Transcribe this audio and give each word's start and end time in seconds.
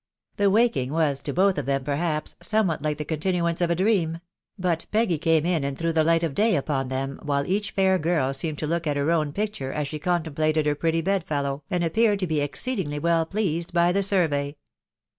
The 0.37 0.49
waking 0.49 0.91
was 0.93 1.19
to 1.19 1.31
both 1.31 1.59
of 1.59 1.67
them, 1.67 1.83
'gefaiQQ*, 1.83 2.37
mnseiflMX*^* 2.41 2.97
the 2.97 3.05
cominuance* 3.05 3.61
of 3.61 3.69
a 3.69 3.75
dream; 3.75 4.17
but 4.57 4.87
Tegs? 4.91 5.11
cwift,,w^,fiBBSW 5.13 5.21
480 5.43 5.75
THE 5.83 5.87
WIDOW 5.89 6.03
BJLBNABT. 6.03 6.05
light 6.07 6.23
of 6.23 6.33
day 6.33 6.55
upon 6.55 6.89
them, 6.89 7.19
while 7.21 7.45
each 7.45 7.69
fair 7.69 7.99
girl 7.99 8.33
seemed 8.33 8.57
to 8.57 8.65
look 8.65 8.87
at 8.87 8.97
her 8.97 9.11
own 9.11 9.31
picture 9.31 9.71
as 9.71 9.87
she 9.87 9.99
contemplated 9.99 10.65
her 10.65 10.73
pretty 10.73 11.01
bedfellow, 11.01 11.61
and 11.69 11.83
appeared 11.83 12.17
to 12.17 12.25
be 12.25 12.41
exceedingly 12.41 12.97
well 12.97 13.27
pleased 13.27 13.73
by 13.73 13.91
the 13.91 14.01
survey. 14.01 14.55